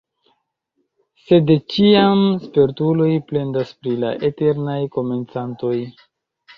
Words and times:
Sed 1.25 1.45
de 1.49 1.57
ĉiam 1.75 2.25
spertuloj 2.47 3.11
plendas 3.31 3.77
pri 3.83 3.97
la 4.03 4.17
eternaj 4.33 4.83
komencantoj. 5.01 5.81